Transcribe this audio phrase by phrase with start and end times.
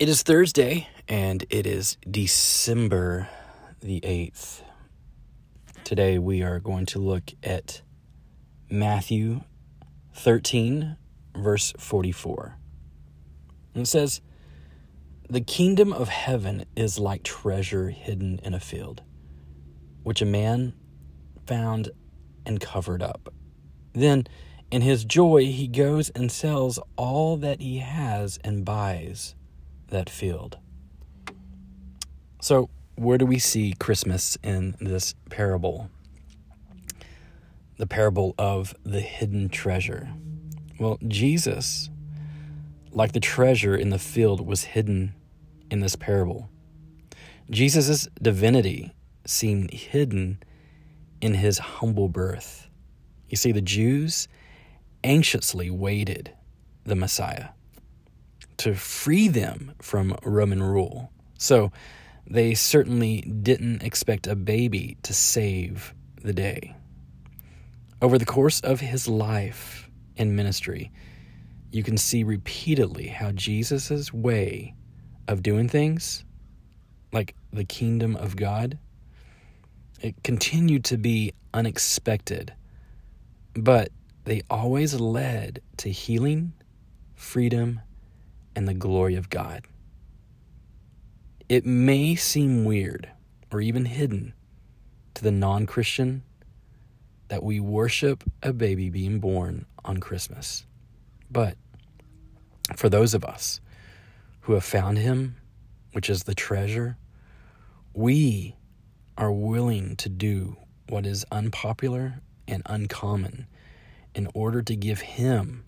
[0.00, 3.28] It is Thursday and it is December
[3.82, 4.62] the 8th.
[5.84, 7.82] Today we are going to look at
[8.70, 9.42] Matthew
[10.14, 10.96] 13,
[11.36, 12.56] verse 44.
[13.74, 14.22] And it says,
[15.28, 19.02] The kingdom of heaven is like treasure hidden in a field,
[20.02, 20.72] which a man
[21.46, 21.90] found
[22.46, 23.34] and covered up.
[23.92, 24.26] Then,
[24.70, 29.34] in his joy, he goes and sells all that he has and buys
[29.90, 30.58] that field.
[32.40, 35.90] So, where do we see Christmas in this parable?
[37.78, 40.10] The parable of the hidden treasure.
[40.78, 41.90] Well, Jesus,
[42.90, 45.14] like the treasure in the field, was hidden
[45.70, 46.48] in this parable.
[47.50, 50.38] Jesus' divinity seemed hidden
[51.20, 52.68] in his humble birth.
[53.28, 54.28] You see, the Jews
[55.04, 56.32] anxiously waited
[56.84, 57.50] the Messiah
[58.60, 61.10] to free them from Roman rule.
[61.38, 61.72] So
[62.26, 66.76] they certainly didn't expect a baby to save the day.
[68.02, 70.92] Over the course of his life and ministry,
[71.72, 74.74] you can see repeatedly how Jesus' way
[75.26, 76.24] of doing things,
[77.12, 78.78] like the kingdom of God,
[80.02, 82.52] it continued to be unexpected,
[83.54, 83.90] but
[84.24, 86.52] they always led to healing,
[87.14, 87.80] freedom,
[88.54, 89.64] and the glory of God.
[91.48, 93.10] It may seem weird
[93.50, 94.34] or even hidden
[95.14, 96.22] to the non Christian
[97.28, 100.66] that we worship a baby being born on Christmas.
[101.30, 101.56] But
[102.76, 103.60] for those of us
[104.42, 105.36] who have found him,
[105.92, 106.96] which is the treasure,
[107.94, 108.56] we
[109.16, 110.56] are willing to do
[110.88, 113.46] what is unpopular and uncommon
[114.14, 115.64] in order to give him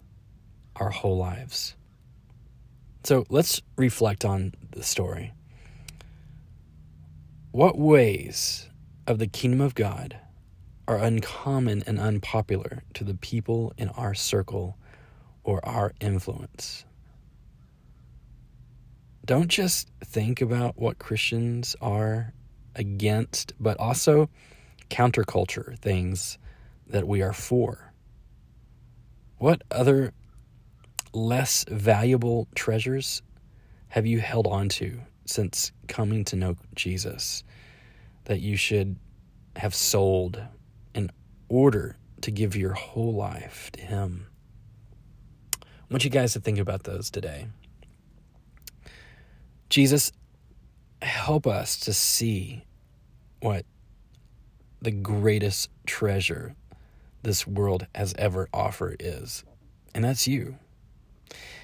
[0.77, 1.77] our whole lives.
[3.05, 5.33] So let's reflect on the story.
[7.51, 8.69] What ways
[9.07, 10.17] of the kingdom of God
[10.87, 14.79] are uncommon and unpopular to the people in our circle
[15.43, 16.85] or our influence?
[19.25, 22.33] Don't just think about what Christians are
[22.77, 24.31] against, but also
[24.91, 26.39] counterculture things
[26.87, 27.93] that we are for.
[29.39, 30.13] What other
[31.13, 33.23] less valuable treasures
[33.89, 37.45] have you held on to since coming to know Jesus
[38.25, 38.97] that you should
[39.57, 40.43] have sold
[40.95, 41.11] in
[41.49, 44.27] order to give your whole life to Him?
[45.63, 47.49] I want you guys to think about those today.
[49.69, 50.13] Jesus,
[51.03, 52.65] help us to see
[53.41, 53.67] what
[54.81, 56.55] the greatest treasure
[57.23, 59.45] this world has ever offered is,
[59.95, 60.59] and that's you.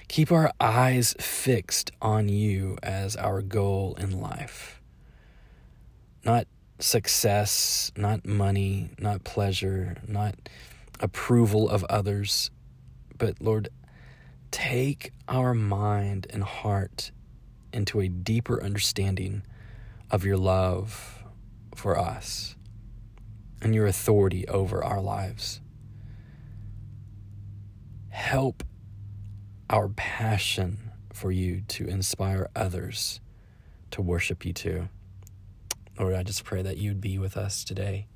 [0.08, 4.80] Keep our eyes fixed on you as our goal in life.
[6.24, 6.46] Not
[6.78, 10.34] success, not money, not pleasure, not
[11.00, 12.50] approval of others,
[13.16, 13.68] but Lord,
[14.50, 17.10] take our mind and heart
[17.72, 19.42] into a deeper understanding
[20.10, 21.22] of your love
[21.74, 22.56] for us
[23.60, 25.60] and your authority over our lives.
[28.08, 28.64] Help
[29.70, 33.20] our passion for you to inspire others
[33.90, 34.88] to worship you too.
[35.98, 38.06] Lord, I just pray that you'd be with us today,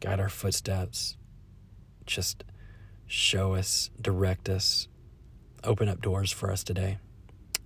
[0.00, 1.16] guide our footsteps,
[2.04, 2.44] just
[3.06, 4.88] show us, direct us,
[5.64, 6.98] open up doors for us today.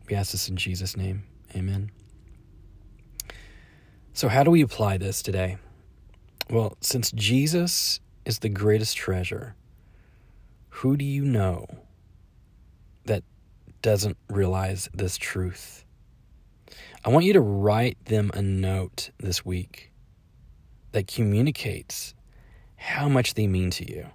[0.09, 1.25] We ask this in Jesus' name.
[1.55, 1.91] Amen.
[4.13, 5.59] So, how do we apply this today?
[6.49, 9.55] Well, since Jesus is the greatest treasure,
[10.69, 11.67] who do you know
[13.83, 15.85] doesn't realize this truth.
[17.05, 19.91] I want you to write them a note this week
[20.93, 22.15] that communicates
[22.77, 24.07] how much they mean to you,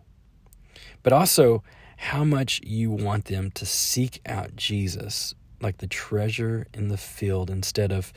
[1.03, 1.63] but also
[1.97, 7.49] how much you want them to seek out Jesus like the treasure in the field
[7.49, 8.11] instead of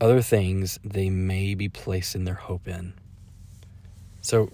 [0.00, 2.94] other things they may be placing their hope in.
[4.20, 4.50] So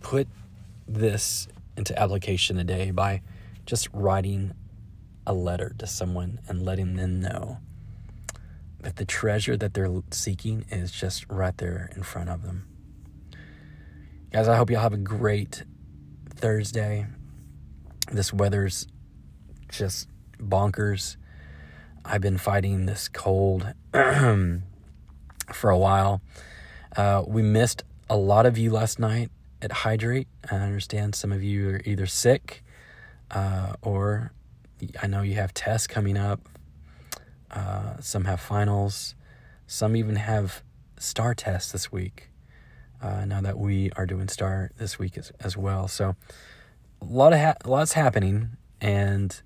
[0.00, 0.26] put
[0.88, 3.22] this into application today by
[3.66, 4.52] just writing
[5.26, 7.58] a letter to someone and letting them know
[8.80, 12.66] that the treasure that they're seeking is just right there in front of them.
[14.32, 15.64] Guys, I hope y'all have a great
[16.28, 17.06] Thursday.
[18.10, 18.86] This weather's
[19.68, 20.08] just
[20.38, 21.16] bonkers.
[22.04, 26.20] I've been fighting this cold for a while.
[26.96, 29.30] Uh, we missed a lot of you last night
[29.60, 30.28] at Hydrate.
[30.50, 32.64] I understand some of you are either sick
[33.30, 34.32] uh, or
[35.02, 36.48] I know you have tests coming up.
[37.50, 39.14] Uh, some have finals.
[39.66, 40.62] Some even have
[40.98, 42.30] star tests this week.
[43.00, 46.14] Uh, now that we are doing star this week as, as well, so
[47.00, 48.50] a lot of ha- lots happening,
[48.80, 49.42] and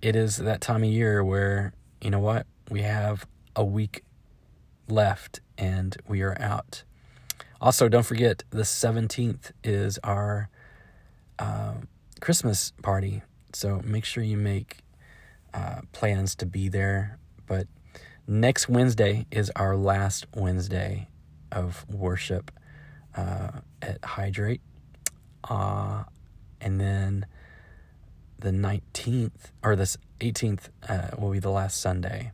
[0.00, 3.26] it is that time of year where you know what we have
[3.56, 4.04] a week
[4.88, 6.84] left and we are out.
[7.60, 10.48] Also, don't forget the 17th is our
[11.40, 11.74] uh,
[12.20, 13.22] Christmas party.
[13.52, 14.78] So make sure you make
[15.54, 17.18] uh, plans to be there.
[17.46, 17.66] But
[18.26, 21.08] next Wednesday is our last Wednesday
[21.50, 22.50] of worship
[23.16, 24.60] uh, at Hydrate.
[25.48, 26.04] Uh,
[26.60, 27.26] and then
[28.38, 32.32] the 19th or the 18th uh, will be the last Sunday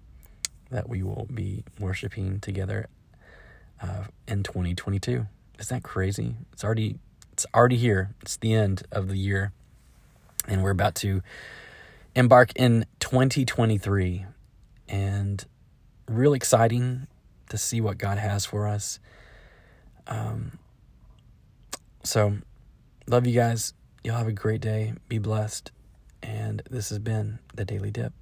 [0.71, 2.89] that we will be worshiping together
[3.81, 5.27] uh, in 2022.
[5.59, 6.35] Is that crazy?
[6.53, 6.99] It's already
[7.33, 8.15] it's already here.
[8.23, 9.53] It's the end of the year,
[10.47, 11.23] and we're about to
[12.15, 14.27] embark in 2023,
[14.89, 15.45] and
[16.09, 17.07] real exciting
[17.49, 18.99] to see what God has for us.
[20.07, 20.59] Um,
[22.03, 22.39] so,
[23.07, 23.75] love you guys.
[24.03, 24.93] Y'all have a great day.
[25.09, 25.71] Be blessed.
[26.23, 28.13] And this has been the Daily Dip.